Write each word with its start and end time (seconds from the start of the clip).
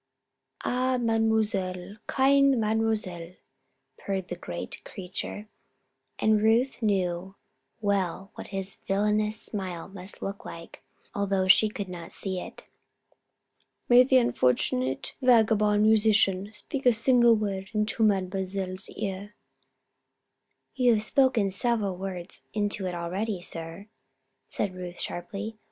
"Ah, 0.65 0.97
Mademoiselle! 0.99 1.97
Kind 2.07 2.59
Mademoiselle!" 2.59 3.33
purred 3.99 4.29
the 4.29 4.35
great 4.35 4.83
creature 4.83 5.47
and 6.17 6.41
Ruth 6.41 6.81
knew 6.81 7.35
well 7.81 8.31
what 8.33 8.47
his 8.47 8.77
villainous 8.87 9.39
smile 9.39 9.87
must 9.89 10.23
look 10.23 10.43
like, 10.43 10.81
although 11.13 11.47
she 11.47 11.69
could 11.69 11.87
not 11.87 12.11
see 12.11 12.39
it. 12.39 12.63
"May 13.89 14.01
the 14.01 14.17
unfortunate 14.17 15.13
vagabond 15.21 15.83
musician 15.83 16.51
speak 16.51 16.87
a 16.87 16.93
single 16.93 17.35
word 17.35 17.69
into 17.71 18.01
Mademoiselle's 18.01 18.89
ear?" 18.89 19.35
"You 20.73 20.93
have 20.93 21.03
spoken 21.03 21.51
several 21.51 21.95
words 21.95 22.41
into 22.55 22.87
it 22.87 22.95
already, 22.95 23.39
sir," 23.39 23.85
said 24.47 24.73
Ruth, 24.75 24.99
sharply. 24.99 25.59